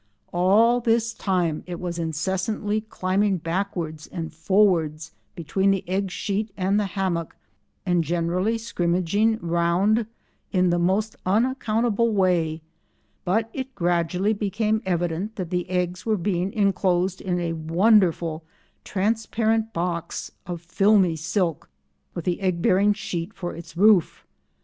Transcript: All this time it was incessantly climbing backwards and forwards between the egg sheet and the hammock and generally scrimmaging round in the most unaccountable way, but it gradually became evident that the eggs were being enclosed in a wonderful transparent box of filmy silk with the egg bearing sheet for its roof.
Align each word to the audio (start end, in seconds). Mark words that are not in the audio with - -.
All 0.33 0.79
this 0.79 1.13
time 1.13 1.63
it 1.67 1.79
was 1.79 1.99
incessantly 1.99 2.81
climbing 2.89 3.37
backwards 3.37 4.07
and 4.07 4.33
forwards 4.33 5.11
between 5.35 5.69
the 5.69 5.87
egg 5.87 6.09
sheet 6.09 6.49
and 6.57 6.79
the 6.79 6.87
hammock 6.97 7.35
and 7.85 8.03
generally 8.03 8.57
scrimmaging 8.57 9.37
round 9.43 10.07
in 10.51 10.71
the 10.71 10.79
most 10.79 11.15
unaccountable 11.23 12.11
way, 12.15 12.63
but 13.25 13.51
it 13.53 13.75
gradually 13.75 14.33
became 14.33 14.81
evident 14.87 15.35
that 15.35 15.51
the 15.51 15.69
eggs 15.69 16.03
were 16.03 16.17
being 16.17 16.51
enclosed 16.51 17.21
in 17.21 17.39
a 17.39 17.53
wonderful 17.53 18.43
transparent 18.83 19.71
box 19.71 20.31
of 20.47 20.63
filmy 20.63 21.15
silk 21.15 21.69
with 22.15 22.25
the 22.25 22.41
egg 22.41 22.59
bearing 22.59 22.91
sheet 22.91 23.35
for 23.35 23.55
its 23.55 23.77
roof. 23.77 24.25